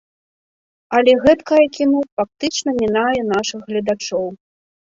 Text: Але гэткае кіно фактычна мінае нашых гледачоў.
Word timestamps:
Але 0.99 1.11
гэткае 1.25 1.65
кіно 1.75 2.01
фактычна 2.21 2.69
мінае 2.81 3.15
нашых 3.33 3.61
гледачоў. 3.71 4.25